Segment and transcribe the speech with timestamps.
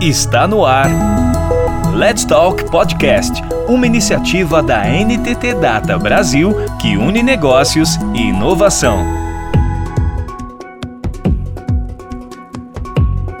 [0.00, 0.88] Está no ar.
[1.94, 9.04] Let's Talk Podcast, uma iniciativa da NTT Data Brasil que une negócios e inovação.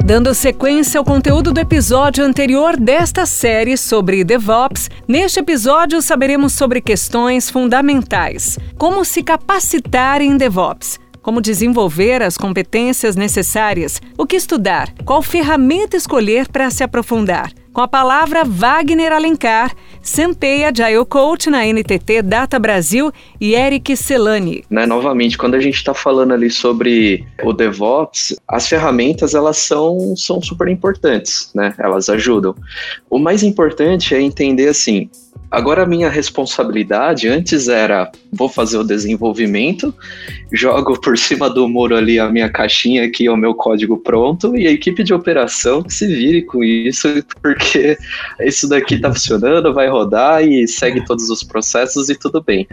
[0.04, 6.82] Dando sequência ao conteúdo do episódio anterior desta série sobre DevOps, neste episódio saberemos sobre
[6.82, 14.92] questões fundamentais: como se capacitar em DevOps como desenvolver as competências necessárias, o que estudar,
[15.04, 17.52] qual ferramenta escolher para se aprofundar.
[17.72, 19.72] Com a palavra Wagner Alencar,
[20.02, 24.64] Senpei Agile Coach na NTT Data Brasil e Eric Celani.
[24.68, 30.16] Né, novamente, quando a gente está falando ali sobre o DevOps, as ferramentas elas são,
[30.16, 31.72] são super importantes, né?
[31.78, 32.56] Elas ajudam.
[33.08, 35.08] O mais importante é entender assim,
[35.50, 39.92] Agora a minha responsabilidade antes era vou fazer o desenvolvimento,
[40.52, 44.68] jogo por cima do muro ali a minha caixinha aqui, o meu código pronto e
[44.68, 47.08] a equipe de operação se vire com isso,
[47.42, 47.98] porque
[48.40, 52.66] isso daqui está funcionando, vai rodar e segue todos os processos e tudo bem.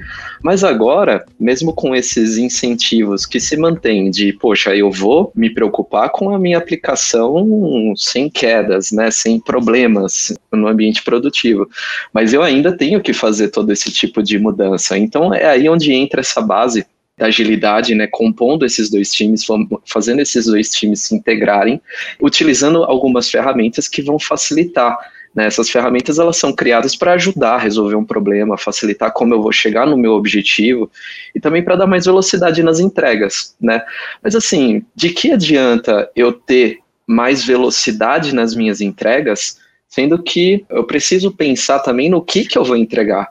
[0.43, 6.09] Mas agora, mesmo com esses incentivos que se mantêm de, poxa, eu vou me preocupar
[6.11, 11.67] com a minha aplicação sem quedas, né, sem problemas no ambiente produtivo,
[12.13, 14.97] mas eu ainda tenho que fazer todo esse tipo de mudança.
[14.97, 16.85] Então é aí onde entra essa base
[17.17, 19.45] da agilidade, né, compondo esses dois times,
[19.85, 21.81] fazendo esses dois times se integrarem,
[22.21, 24.95] utilizando algumas ferramentas que vão facilitar.
[25.33, 29.41] Né, essas ferramentas elas são criadas para ajudar a resolver um problema, facilitar como eu
[29.41, 30.89] vou chegar no meu objetivo
[31.35, 33.83] e também para dar mais velocidade nas entregas, né?
[34.23, 40.83] Mas assim, de que adianta eu ter mais velocidade nas minhas entregas Sendo que eu
[40.83, 43.29] preciso pensar também no que, que eu vou entregar.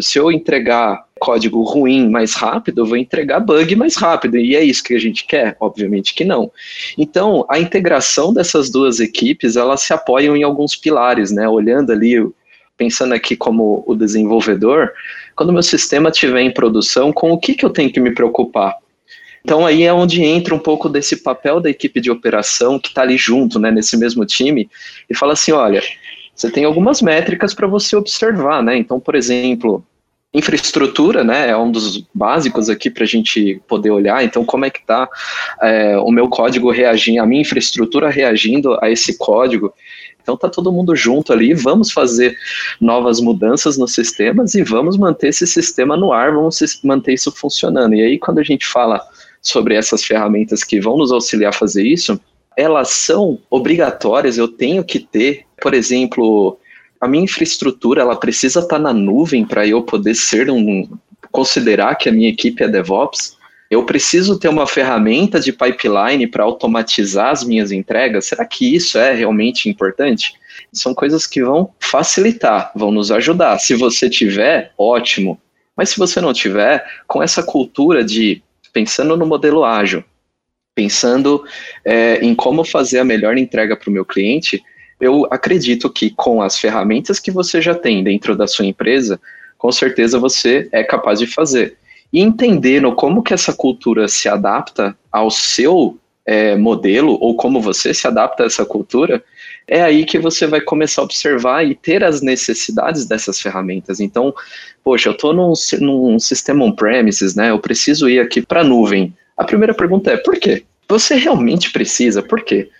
[0.00, 4.36] Se eu entregar código ruim mais rápido, eu vou entregar bug mais rápido.
[4.36, 5.56] E é isso que a gente quer?
[5.60, 6.50] Obviamente que não.
[6.96, 11.48] Então, a integração dessas duas equipes, elas se apoiam em alguns pilares, né?
[11.48, 12.16] Olhando ali,
[12.76, 14.92] pensando aqui como o desenvolvedor,
[15.34, 18.76] quando meu sistema estiver em produção, com o que, que eu tenho que me preocupar?
[19.44, 23.02] Então aí é onde entra um pouco desse papel da equipe de operação que está
[23.02, 24.68] ali junto, né, nesse mesmo time,
[25.08, 25.82] e fala assim, olha,
[26.34, 28.76] você tem algumas métricas para você observar, né?
[28.76, 29.84] Então, por exemplo,
[30.32, 34.22] infraestrutura, né, é um dos básicos aqui para a gente poder olhar.
[34.22, 35.08] Então, como é que está
[35.62, 39.72] é, o meu código reagindo, a minha infraestrutura reagindo a esse código?
[40.28, 42.36] Então tá todo mundo junto ali, vamos fazer
[42.78, 47.94] novas mudanças nos sistemas e vamos manter esse sistema no ar, vamos manter isso funcionando.
[47.94, 49.00] E aí quando a gente fala
[49.48, 52.20] sobre essas ferramentas que vão nos auxiliar a fazer isso,
[52.56, 56.58] elas são obrigatórias, eu tenho que ter, por exemplo,
[57.00, 60.88] a minha infraestrutura, ela precisa estar tá na nuvem para eu poder ser um
[61.30, 63.36] considerar que a minha equipe é DevOps.
[63.70, 68.26] Eu preciso ter uma ferramenta de pipeline para automatizar as minhas entregas.
[68.26, 70.32] Será que isso é realmente importante?
[70.72, 73.58] São coisas que vão facilitar, vão nos ajudar.
[73.58, 75.38] Se você tiver, ótimo.
[75.76, 78.42] Mas se você não tiver, com essa cultura de
[78.72, 80.04] pensando no modelo ágil,
[80.74, 81.44] pensando
[81.84, 84.62] é, em como fazer a melhor entrega para o meu cliente,
[85.00, 89.20] eu acredito que com as ferramentas que você já tem dentro da sua empresa,
[89.56, 91.76] com certeza você é capaz de fazer.
[92.12, 97.92] E entendendo como que essa cultura se adapta ao seu é, modelo, ou como você
[97.92, 99.24] se adapta a essa cultura,
[99.68, 104.00] é aí que você vai começar a observar e ter as necessidades dessas ferramentas.
[104.00, 104.34] Então,
[104.82, 107.50] poxa, eu estou num, num sistema on-premises, né?
[107.50, 109.14] Eu preciso ir aqui para a nuvem.
[109.36, 110.64] A primeira pergunta é por quê?
[110.88, 112.22] Você realmente precisa?
[112.22, 112.70] Por quê?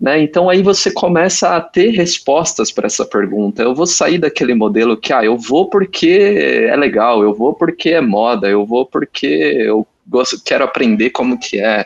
[0.00, 0.22] Né?
[0.22, 3.62] Então aí você começa a ter respostas para essa pergunta.
[3.62, 7.90] Eu vou sair daquele modelo que ah, eu vou porque é legal, eu vou porque
[7.90, 11.84] é moda, eu vou porque eu gosto, quero aprender como que é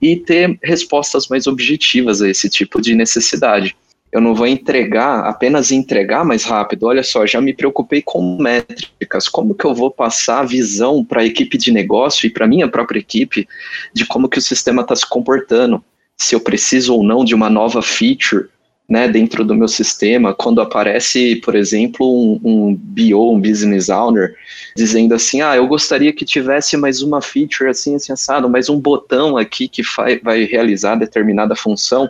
[0.00, 3.74] e ter respostas mais objetivas a esse tipo de necessidade
[4.10, 6.84] eu não vou entregar, apenas entregar mais rápido.
[6.84, 9.28] Olha só, já me preocupei com métricas.
[9.28, 12.68] Como que eu vou passar a visão para a equipe de negócio e para minha
[12.68, 13.46] própria equipe
[13.92, 15.84] de como que o sistema está se comportando?
[16.16, 18.48] Se eu preciso ou não de uma nova feature
[18.88, 24.34] né, dentro do meu sistema, quando aparece, por exemplo, um, um BO, um Business Owner,
[24.74, 28.80] dizendo assim, ah, eu gostaria que tivesse mais uma feature assim, assim, assado, mais um
[28.80, 29.82] botão aqui que
[30.24, 32.08] vai, realizar determinada função,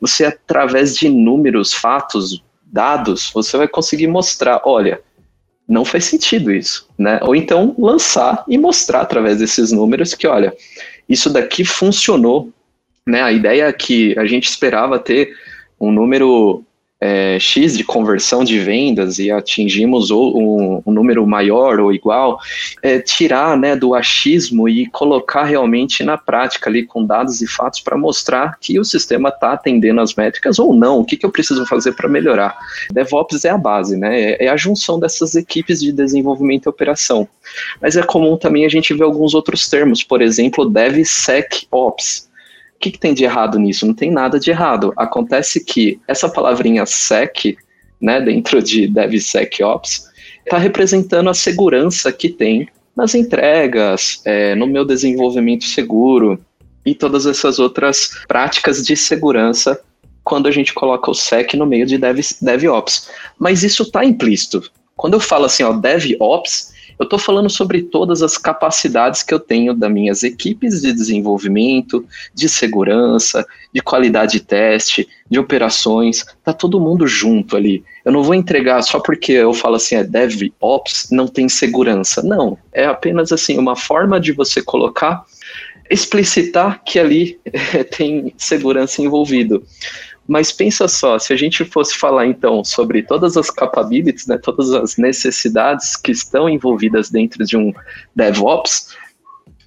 [0.00, 5.00] você, através de números, fatos, dados, você vai conseguir mostrar, olha,
[5.66, 7.18] não faz sentido isso, né?
[7.22, 10.54] Ou então lançar e mostrar através desses números que, olha,
[11.08, 12.52] isso daqui funcionou,
[13.06, 13.22] né?
[13.22, 15.34] A ideia que a gente esperava ter
[15.84, 16.64] um número
[17.00, 22.40] é, X de conversão de vendas e atingimos um, um número maior ou igual,
[22.82, 27.80] é, tirar né, do achismo e colocar realmente na prática ali com dados e fatos
[27.80, 31.30] para mostrar que o sistema está atendendo as métricas ou não, o que, que eu
[31.30, 32.56] preciso fazer para melhorar.
[32.90, 37.28] DevOps é a base, né, é, é a junção dessas equipes de desenvolvimento e operação.
[37.82, 42.32] Mas é comum também a gente ver alguns outros termos, por exemplo, DevSecOps
[42.84, 43.86] que, que tem de errado nisso?
[43.86, 44.92] Não tem nada de errado.
[44.96, 47.56] Acontece que essa palavrinha sec,
[47.98, 50.10] né, dentro de DevSecOps,
[50.44, 56.38] está representando a segurança que tem nas entregas, é, no meu desenvolvimento seguro
[56.84, 59.80] e todas essas outras práticas de segurança
[60.22, 63.08] quando a gente coloca o sec no meio de Dev, DevOps.
[63.38, 64.62] Mas isso está implícito.
[64.94, 69.40] Quando eu falo assim, ó, DevOps, eu estou falando sobre todas as capacidades que eu
[69.40, 76.24] tenho das minhas equipes de desenvolvimento, de segurança, de qualidade de teste, de operações.
[76.44, 77.84] Tá todo mundo junto ali.
[78.04, 82.22] Eu não vou entregar só porque eu falo assim, é DevOps, não tem segurança.
[82.22, 85.24] Não, é apenas assim uma forma de você colocar,
[85.90, 87.38] explicitar que ali
[87.96, 89.64] tem segurança envolvido.
[90.26, 94.72] Mas pensa só, se a gente fosse falar então sobre todas as capabilities, né, todas
[94.72, 97.72] as necessidades que estão envolvidas dentro de um
[98.16, 98.96] DevOps,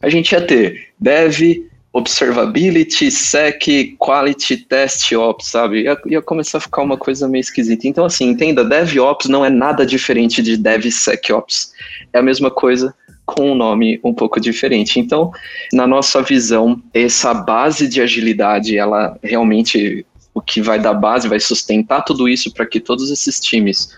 [0.02, 3.64] a gente ia ter Dev, Observability, Sec,
[3.98, 5.84] Quality, Test Ops, sabe?
[5.84, 7.88] Ia, ia começar a ficar uma coisa meio esquisita.
[7.88, 11.72] Então, assim, entenda, DevOps não é nada diferente de DevSecOps.
[12.14, 12.94] É a mesma coisa,
[13.26, 15.00] com um nome um pouco diferente.
[15.00, 15.32] Então,
[15.74, 20.06] na nossa visão, essa base de agilidade, ela realmente
[20.38, 23.90] o que vai dar base, vai sustentar tudo isso para que todos esses times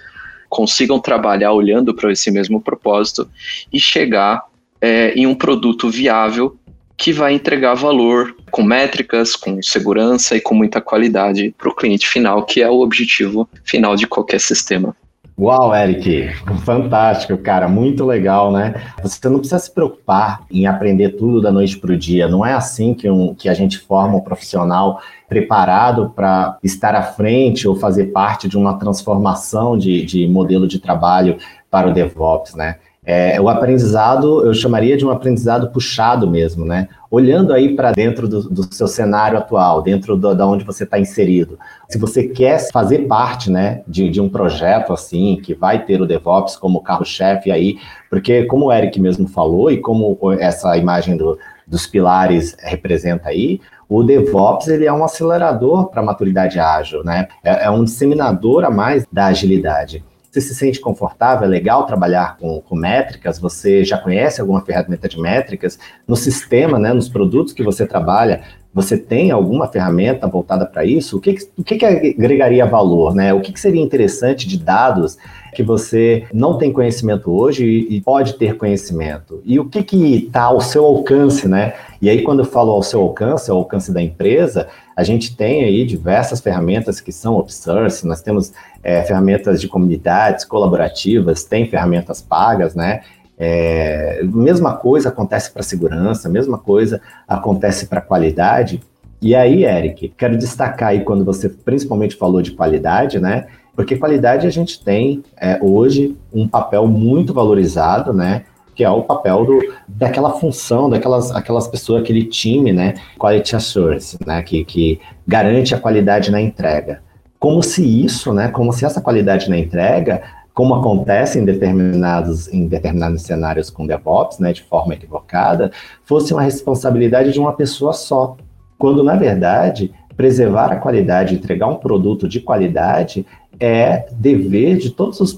[0.47, 3.29] consigam trabalhar olhando para esse mesmo propósito
[3.71, 4.45] e chegar
[4.79, 6.57] é, em um produto viável
[6.95, 12.07] que vai entregar valor com métricas, com segurança e com muita qualidade para o cliente
[12.07, 14.95] final, que é o objetivo final de qualquer sistema.
[15.41, 16.33] Uau, Eric,
[16.65, 18.73] fantástico, cara, muito legal, né?
[19.01, 22.27] Você não precisa se preocupar em aprender tudo da noite para o dia.
[22.27, 24.99] Não é assim que, um, que a gente forma um profissional
[25.29, 30.77] preparado para estar à frente ou fazer parte de uma transformação de, de modelo de
[30.77, 31.37] trabalho
[31.71, 32.75] para o DevOps, né?
[33.05, 36.89] É, o aprendizado, eu chamaria de um aprendizado puxado mesmo, né?
[37.09, 40.99] Olhando aí para dentro do, do, seu cenário atual, dentro do, da onde você está
[40.99, 41.57] inserido.
[41.87, 46.05] Se você quer fazer parte, né, de, de um projeto assim, que vai ter o
[46.05, 47.77] DevOps como carro-chefe aí,
[48.09, 53.59] porque como o Eric mesmo falou e como essa imagem do, dos pilares representa aí,
[53.87, 57.27] o DevOps ele é um acelerador para a maturidade ágil, né?
[57.43, 60.03] É, é, um disseminador a mais da agilidade.
[60.29, 61.45] Você se sente confortável?
[61.45, 63.39] É legal trabalhar com, com métricas?
[63.39, 65.79] Você já conhece alguma ferramenta de métricas?
[66.07, 68.41] No sistema, né, nos produtos que você trabalha,
[68.71, 71.17] você tem alguma ferramenta voltada para isso?
[71.17, 73.15] O que, o que, que agregaria valor?
[73.15, 73.33] Né?
[73.33, 75.17] O que, que seria interessante de dados
[75.55, 79.41] que você não tem conhecimento hoje e pode ter conhecimento?
[79.43, 81.73] E o que está ao seu alcance, né?
[81.99, 84.67] E aí, quando eu falo ao seu alcance, ao alcance da empresa,
[84.99, 88.51] a gente tem aí diversas ferramentas que são open source, nós temos
[88.83, 92.99] é, ferramentas de comunidades colaborativas, tem ferramentas pagas, né?
[93.37, 98.81] É, mesma coisa acontece para segurança, mesma coisa acontece para qualidade.
[99.21, 103.47] E aí, Eric, quero destacar aí quando você principalmente falou de qualidade, né?
[103.73, 108.43] Porque qualidade a gente tem é, hoje um papel muito valorizado, né?
[108.79, 112.93] Que é o papel do, daquela função, daquelas aquelas pessoas, aquele time, né?
[113.17, 114.41] Quality Assurance, né?
[114.41, 117.01] Que, que garante a qualidade na entrega.
[117.37, 118.47] Como se isso, né?
[118.47, 120.21] Como se essa qualidade na entrega
[120.53, 125.71] como acontece em determinados, em determinados cenários com DevOps, né, de forma equivocada,
[126.05, 128.37] fosse uma responsabilidade de uma pessoa só.
[128.77, 133.25] Quando, na verdade, preservar a qualidade, entregar um produto de qualidade
[133.59, 135.33] é dever de todos os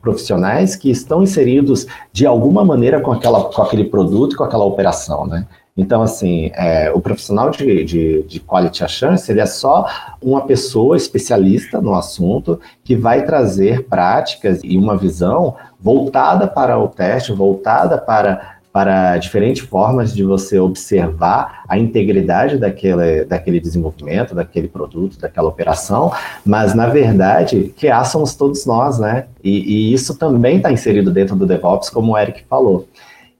[0.00, 5.26] profissionais que estão inseridos de alguma maneira com, aquela, com aquele produto, com aquela operação,
[5.26, 5.46] né?
[5.76, 9.86] Então, assim, é, o profissional de, de, de Quality Assurance, ele é só
[10.20, 16.88] uma pessoa especialista no assunto que vai trazer práticas e uma visão voltada para o
[16.88, 24.68] teste, voltada para para diferentes formas de você observar a integridade daquele, daquele desenvolvimento, daquele
[24.68, 26.12] produto, daquela operação,
[26.44, 29.26] mas na verdade, que somos todos nós, né?
[29.42, 32.88] E, e isso também está inserido dentro do DevOps, como o Eric falou.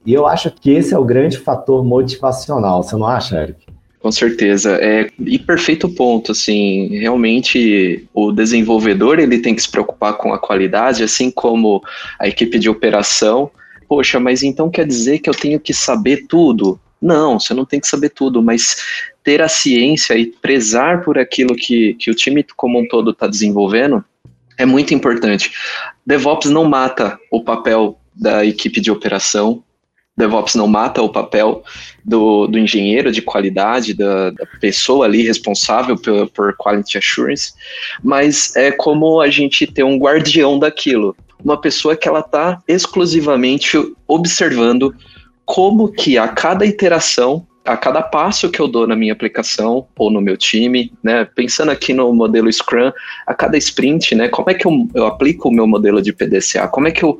[0.05, 3.71] E eu acho que esse é o grande fator motivacional, você não acha, Eric?
[4.01, 4.79] Com certeza.
[4.81, 10.39] É, e perfeito ponto, assim, realmente o desenvolvedor ele tem que se preocupar com a
[10.39, 11.83] qualidade, assim como
[12.19, 13.51] a equipe de operação.
[13.91, 16.79] Poxa, mas então quer dizer que eu tenho que saber tudo?
[17.01, 18.77] Não, você não tem que saber tudo, mas
[19.21, 23.27] ter a ciência e prezar por aquilo que, que o time como um todo está
[23.27, 24.01] desenvolvendo
[24.57, 25.51] é muito importante.
[26.05, 29.61] DevOps não mata o papel da equipe de operação,
[30.17, 31.63] DevOps não mata o papel
[32.05, 37.53] do, do engenheiro de qualidade, da, da pessoa ali responsável por, por quality assurance,
[38.03, 43.77] mas é como a gente ter um guardião daquilo, uma pessoa que ela está exclusivamente
[44.07, 44.93] observando
[45.45, 50.09] como que a cada iteração a cada passo que eu dou na minha aplicação ou
[50.09, 52.91] no meu time, né, pensando aqui no modelo Scrum,
[53.27, 56.67] a cada sprint, né, como é que eu, eu aplico o meu modelo de PDCA,
[56.67, 57.19] como é que eu,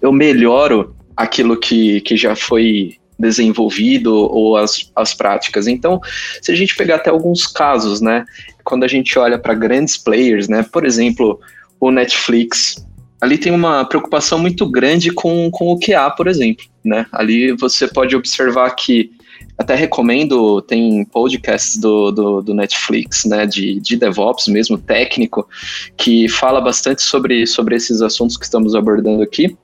[0.00, 5.66] eu melhoro aquilo que, que já foi desenvolvido ou as, as práticas.
[5.66, 6.00] Então,
[6.42, 8.24] se a gente pegar até alguns casos, né,
[8.64, 11.38] quando a gente olha para grandes players, né, por exemplo,
[11.78, 12.84] o Netflix,
[13.24, 17.88] ali tem uma preocupação muito grande com, com o QA, por exemplo, né, ali você
[17.88, 19.10] pode observar que
[19.56, 25.48] até recomendo, tem podcasts do, do, do, Netflix, né, de, de DevOps mesmo, técnico,
[25.96, 29.56] que fala bastante sobre, sobre esses assuntos que estamos abordando aqui.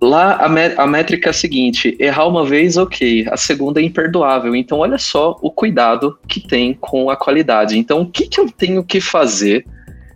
[0.00, 4.56] Lá a, a métrica é a seguinte: errar uma vez, ok, a segunda é imperdoável.
[4.56, 7.78] Então, olha só o cuidado que tem com a qualidade.
[7.78, 9.64] Então, o que, que eu tenho que fazer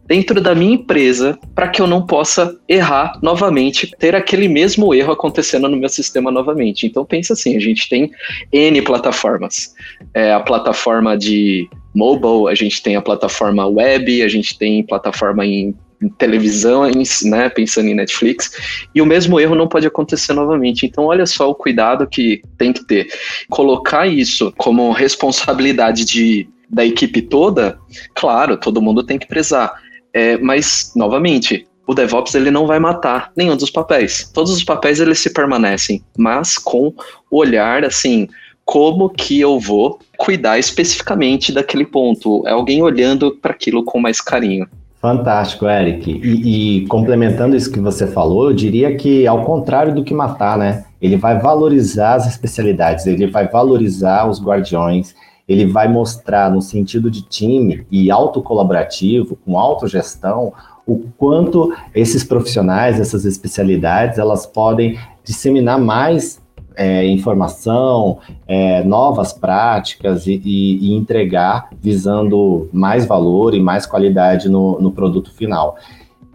[0.07, 5.13] dentro da minha empresa para que eu não possa errar novamente, ter aquele mesmo erro
[5.13, 6.87] acontecendo no meu sistema novamente.
[6.87, 8.11] Então pensa assim, a gente tem
[8.53, 9.75] N plataformas.
[10.15, 15.45] É, a plataforma de mobile, a gente tem a plataforma web, a gente tem plataforma
[15.47, 15.75] em
[16.19, 16.83] televisão,
[17.25, 20.85] né, pensando em Netflix, e o mesmo erro não pode acontecer novamente.
[20.85, 23.09] Então, olha só o cuidado que tem que ter.
[23.49, 27.79] Colocar isso como responsabilidade de, da equipe toda,
[28.15, 29.86] claro, todo mundo tem que prezar.
[30.17, 34.31] É, mas, novamente, o DevOps ele não vai matar nenhum dos papéis.
[34.33, 36.95] Todos os papéis eles se permanecem, mas com
[37.31, 38.27] o olhar assim,
[38.65, 42.43] como que eu vou cuidar especificamente daquele ponto?
[42.49, 44.67] É alguém olhando para aquilo com mais carinho.
[45.03, 46.11] Fantástico, Eric.
[46.11, 50.57] E, e, complementando isso que você falou, eu diria que ao contrário do que matar,
[50.57, 50.87] né?
[50.99, 55.15] Ele vai valorizar as especialidades, ele vai valorizar os guardiões,
[55.49, 60.53] ele vai mostrar no sentido de time e autocolaborativo, com autogestão,
[60.87, 66.41] o quanto esses profissionais, essas especialidades, elas podem disseminar mais
[66.77, 74.49] é, informação, é, novas práticas e, e, e, entregar visando mais valor e mais qualidade
[74.49, 75.77] no, no produto final.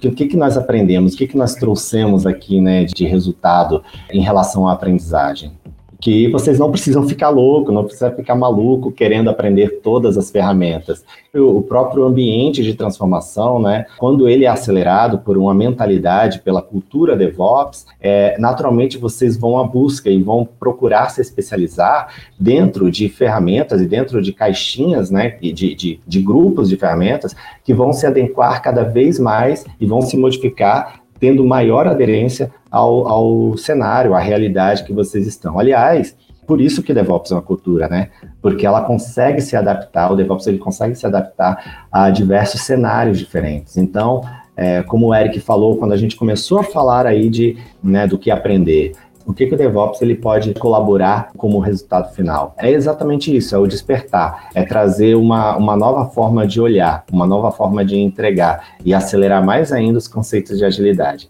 [0.04, 4.20] O que, que nós aprendemos, o que, que nós trouxemos aqui né, de resultado em
[4.20, 5.52] relação à aprendizagem?
[6.02, 11.06] Que vocês não precisam ficar louco, não precisa ficar maluco querendo aprender todas as ferramentas.
[11.34, 17.16] O próprio ambiente de transformação, né, quando ele é acelerado por uma mentalidade, pela cultura
[17.16, 23.80] DevOps, é, naturalmente vocês vão à busca e vão procurar se especializar dentro de ferramentas
[23.80, 28.62] e dentro de caixinhas, né, de, de, de grupos de ferramentas que vão se adequar
[28.64, 34.84] cada vez mais e vão se modificar tendo maior aderência ao, ao cenário, à realidade
[34.84, 35.60] que vocês estão.
[35.60, 36.16] Aliás,
[36.48, 38.10] por isso que DevOps é uma cultura, né?
[38.42, 43.78] Porque ela consegue se adaptar, o DevOps ele consegue se adaptar a diversos cenários diferentes.
[43.78, 44.22] Então,
[44.56, 48.18] é, como o Eric falou, quando a gente começou a falar aí de, né, do
[48.18, 48.94] que aprender,
[49.26, 52.56] o que, que o DevOps ele pode colaborar como resultado final?
[52.58, 57.26] É exatamente isso, é o despertar, é trazer uma, uma nova forma de olhar, uma
[57.26, 61.30] nova forma de entregar e acelerar mais ainda os conceitos de agilidade.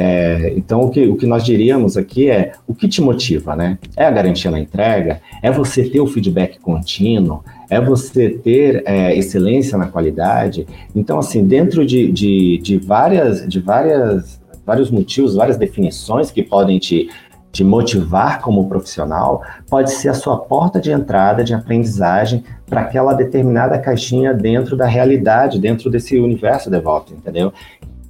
[0.00, 3.76] É, então, o que, o que nós diríamos aqui é o que te motiva, né?
[3.96, 5.20] É a garantia na entrega?
[5.42, 7.42] É você ter o feedback contínuo?
[7.68, 10.68] É você ter é, excelência na qualidade?
[10.94, 16.78] Então, assim, dentro de, de, de, várias, de várias, vários motivos, várias definições que podem
[16.78, 17.10] te
[17.50, 23.14] te motivar como profissional, pode ser a sua porta de entrada de aprendizagem para aquela
[23.14, 27.50] determinada caixinha dentro da realidade, dentro desse universo DevOps, entendeu?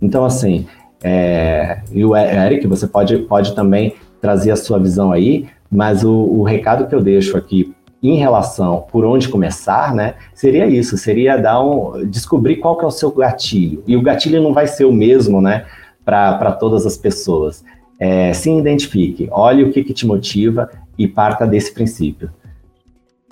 [0.03, 0.67] Então, assim,
[1.03, 6.13] é, e o Eric, você pode, pode também trazer a sua visão aí, mas o,
[6.13, 11.37] o recado que eu deixo aqui em relação por onde começar, né, seria isso, seria
[11.37, 13.83] dar um, descobrir qual que é o seu gatilho.
[13.87, 15.67] E o gatilho não vai ser o mesmo, né,
[16.05, 17.65] para todas as pessoas
[17.99, 22.31] é, se identifique, olhe o que, que te motiva e parta desse princípio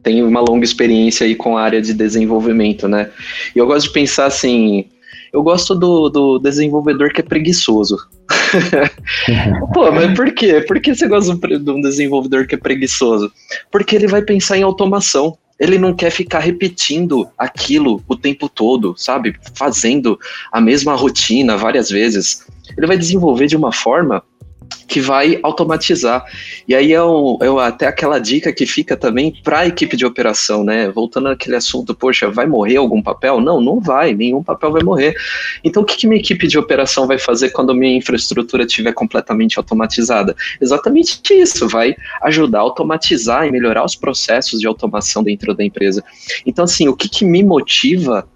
[0.06, 3.11] tenho uma longa experiência aí com a área de desenvolvimento, né?
[3.52, 4.85] E eu gosto de pensar assim,
[5.37, 7.99] eu gosto do, do desenvolvedor que é preguiçoso.
[9.75, 10.62] Pô, mas por quê?
[10.62, 13.31] Por que você gosta de um desenvolvedor que é preguiçoso?
[13.71, 15.37] Porque ele vai pensar em automação.
[15.61, 19.37] Ele não quer ficar repetindo aquilo o tempo todo, sabe?
[19.55, 20.19] Fazendo
[20.50, 22.47] a mesma rotina várias vezes.
[22.75, 24.23] Ele vai desenvolver de uma forma
[24.87, 26.25] que vai automatizar.
[26.66, 30.06] E aí é, um, é até aquela dica que fica também para a equipe de
[30.06, 30.88] operação, né?
[30.88, 33.40] Voltando àquele assunto, poxa, vai morrer algum papel?
[33.40, 35.14] Não, não vai, nenhum papel vai morrer.
[35.62, 39.58] Então, o que, que minha equipe de operação vai fazer quando minha infraestrutura estiver completamente
[39.58, 40.35] automatizada?
[40.61, 46.02] Exatamente isso, vai ajudar a automatizar e melhorar os processos de automação dentro da empresa.
[46.44, 48.26] Então, assim, o que, que me motiva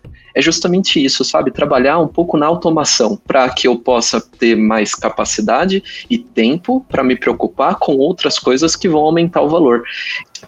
[0.41, 1.51] é justamente isso, sabe?
[1.51, 7.05] Trabalhar um pouco na automação para que eu possa ter mais capacidade e tempo para
[7.05, 9.85] me preocupar com outras coisas que vão aumentar o valor.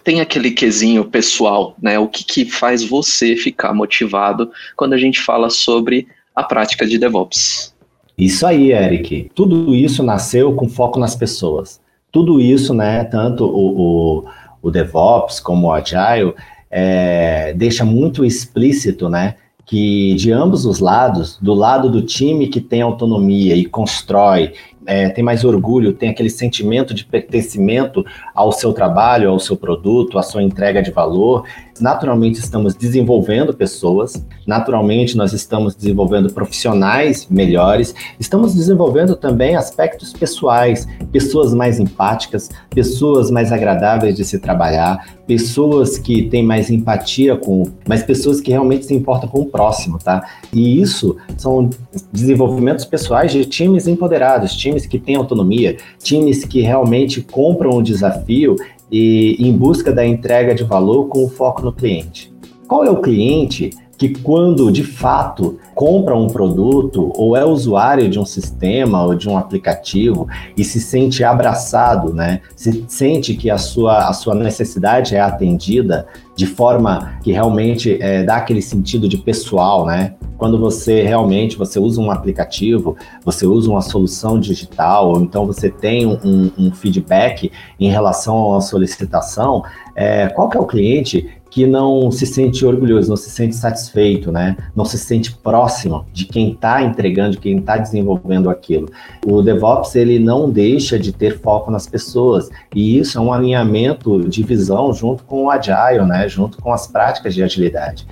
[0.03, 1.97] Tem aquele quesinho pessoal, né?
[1.97, 6.97] O que, que faz você ficar motivado quando a gente fala sobre a prática de
[6.97, 7.73] DevOps?
[8.17, 9.29] Isso aí, Eric.
[9.33, 11.79] Tudo isso nasceu com foco nas pessoas.
[12.11, 13.03] Tudo isso, né?
[13.05, 14.25] Tanto o, o,
[14.61, 16.33] o DevOps como o Agile
[16.69, 19.35] é, deixa muito explícito, né?
[19.65, 24.53] Que de ambos os lados, do lado do time que tem autonomia e constrói,
[24.85, 30.17] é, tem mais orgulho, tem aquele sentimento de pertencimento ao seu trabalho, ao seu produto,
[30.17, 31.45] à sua entrega de valor.
[31.79, 40.87] Naturalmente, estamos desenvolvendo pessoas, naturalmente, nós estamos desenvolvendo profissionais melhores, estamos desenvolvendo também aspectos pessoais,
[41.11, 47.63] pessoas mais empáticas, pessoas mais agradáveis de se trabalhar, pessoas que têm mais empatia com,
[47.87, 50.23] mas pessoas que realmente se importam com o próximo, tá?
[50.51, 51.69] E isso são
[52.11, 58.55] desenvolvimentos pessoais de times empoderados, times que têm autonomia, times que realmente compram o desafio
[58.91, 62.33] e em busca da entrega de valor com foco no cliente.
[62.67, 68.19] Qual é o cliente que quando de fato compra um produto ou é usuário de
[68.19, 72.41] um sistema ou de um aplicativo e se sente abraçado, né?
[72.55, 78.23] Se sente que a sua, a sua necessidade é atendida de forma que realmente é,
[78.23, 80.15] dá aquele sentido de pessoal, né?
[80.37, 85.69] Quando você realmente você usa um aplicativo, você usa uma solução digital, ou então você
[85.69, 89.63] tem um, um feedback em relação à solicitação,
[89.95, 94.31] é, qual que é o cliente que não se sente orgulhoso, não se sente satisfeito,
[94.31, 94.57] né?
[94.75, 98.89] Não se sente próximo de quem está entregando, de quem está desenvolvendo aquilo.
[99.23, 104.27] O DevOps ele não deixa de ter foco nas pessoas e isso é um alinhamento
[104.27, 106.27] de visão junto com o Agile, né?
[106.27, 108.07] Junto com as práticas de agilidade.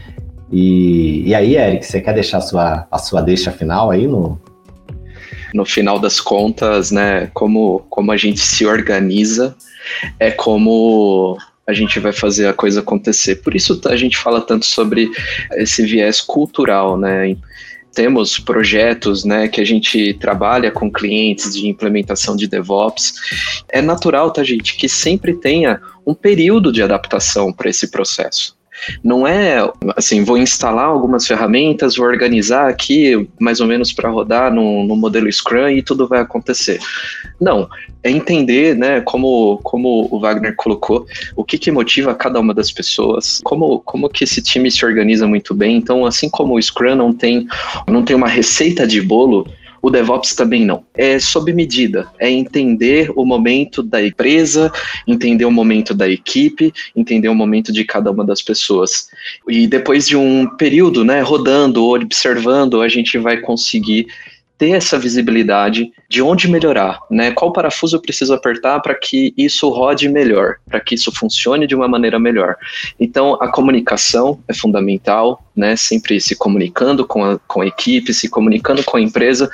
[0.51, 4.39] E, e aí, Eric, você quer deixar a sua, a sua deixa final aí no,
[5.51, 9.55] no final das contas, né, como, como a gente se organiza,
[10.19, 13.37] é como a gente vai fazer a coisa acontecer.
[13.37, 15.09] Por isso a gente fala tanto sobre
[15.53, 17.35] esse viés cultural, né?
[17.93, 23.15] Temos projetos né, que a gente trabalha com clientes de implementação de DevOps.
[23.67, 28.55] É natural, tá, gente, que sempre tenha um período de adaptação para esse processo.
[29.03, 29.57] Não é
[29.95, 34.95] assim, vou instalar algumas ferramentas, vou organizar aqui mais ou menos para rodar no, no
[34.95, 36.79] modelo Scrum e tudo vai acontecer.
[37.39, 37.67] Não,
[38.03, 42.71] é entender, né, como, como o Wagner colocou, o que, que motiva cada uma das
[42.71, 45.77] pessoas, como, como que esse time se organiza muito bem.
[45.77, 47.47] Então, assim como o Scrum não tem,
[47.87, 49.47] não tem uma receita de bolo,
[49.81, 50.83] o DevOps também não.
[50.95, 54.71] É sob medida, é entender o momento da empresa,
[55.07, 59.09] entender o momento da equipe, entender o momento de cada uma das pessoas.
[59.47, 64.07] E depois de um período, né, rodando, observando, a gente vai conseguir
[64.61, 67.31] ter essa visibilidade de onde melhorar, né?
[67.31, 71.73] Qual parafuso eu preciso apertar para que isso rode melhor, para que isso funcione de
[71.73, 72.55] uma maneira melhor.
[72.99, 75.75] Então, a comunicação é fundamental, né?
[75.75, 79.49] Sempre se comunicando com a, com a equipe, se comunicando com a empresa.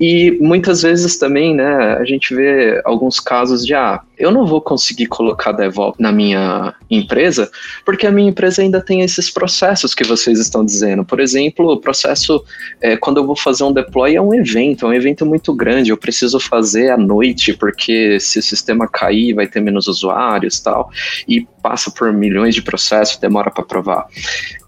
[0.00, 4.60] E muitas vezes também, né, a gente vê alguns casos de, ah, eu não vou
[4.60, 7.50] conseguir colocar DevOps na minha empresa,
[7.84, 11.04] porque a minha empresa ainda tem esses processos que vocês estão dizendo.
[11.04, 12.42] Por exemplo, o processo,
[12.80, 15.90] é, quando eu vou fazer um deploy, é um evento, é um evento muito grande,
[15.90, 20.90] eu preciso fazer à noite, porque se o sistema cair, vai ter menos usuários tal,
[21.28, 24.06] e passa por milhões de processos, demora para provar.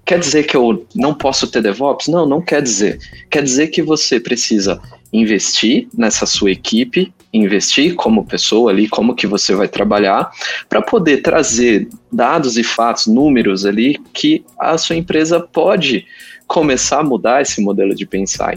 [0.08, 2.08] Quer dizer que eu não posso ter DevOps?
[2.08, 2.98] Não, não quer dizer.
[3.30, 4.80] Quer dizer que você precisa
[5.12, 10.30] investir nessa sua equipe, investir como pessoa ali, como que você vai trabalhar,
[10.66, 16.06] para poder trazer dados e fatos, números ali, que a sua empresa pode
[16.46, 18.56] começar a mudar esse modelo de pensar.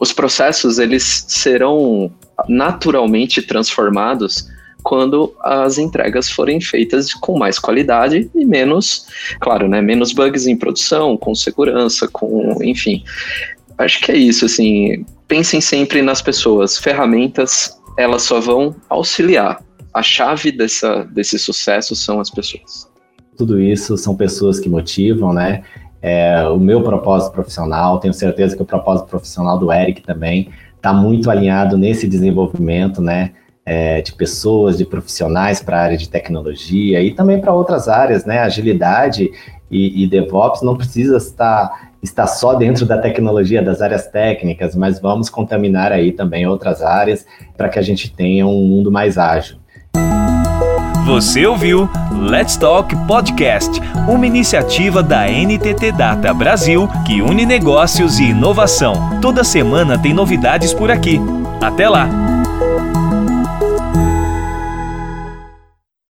[0.00, 2.10] Os processos, eles serão
[2.48, 4.48] naturalmente transformados
[4.86, 9.08] quando as entregas forem feitas com mais qualidade e menos,
[9.40, 13.02] claro, né, menos bugs em produção, com segurança, com, enfim.
[13.76, 16.78] Acho que é isso, assim, pensem sempre nas pessoas.
[16.78, 19.60] Ferramentas, elas só vão auxiliar.
[19.92, 22.88] A chave dessa, desse sucesso são as pessoas.
[23.36, 25.64] Tudo isso são pessoas que motivam, né?
[26.00, 30.92] É, o meu propósito profissional, tenho certeza que o propósito profissional do Eric também está
[30.92, 33.32] muito alinhado nesse desenvolvimento, né?
[33.66, 38.24] É, de pessoas, de profissionais para a área de tecnologia e também para outras áreas,
[38.24, 38.38] né?
[38.38, 39.28] Agilidade
[39.68, 45.00] e, e DevOps não precisa estar, estar só dentro da tecnologia, das áreas técnicas, mas
[45.00, 47.26] vamos contaminar aí também outras áreas
[47.56, 49.56] para que a gente tenha um mundo mais ágil.
[51.04, 58.30] Você ouviu Let's Talk Podcast, uma iniciativa da NTT Data Brasil que une negócios e
[58.30, 59.20] inovação.
[59.20, 61.20] Toda semana tem novidades por aqui.
[61.60, 62.35] Até lá!